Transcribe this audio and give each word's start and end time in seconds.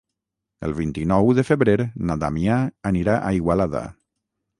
El 0.67 0.71
vint-i-nou 0.77 1.27
de 1.39 1.43
febrer 1.49 1.75
na 2.11 2.15
Damià 2.23 2.55
anirà 2.91 3.19
a 3.19 3.29
Igualada. 3.41 3.83